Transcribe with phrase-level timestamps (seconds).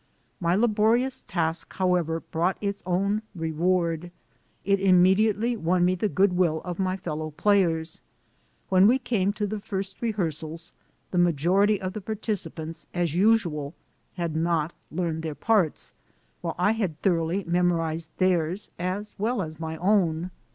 [0.39, 4.09] My laborious task, however, brought its own re ward.
[4.65, 8.01] It immediately won me the good will of my fellow players.
[8.69, 10.73] When we came to the first rehearsals
[11.11, 13.75] the majority of the participants, as usual,
[14.15, 15.93] had not learned their parts,
[16.41, 20.31] while I had thoroughly memo rized theirs as well as my own.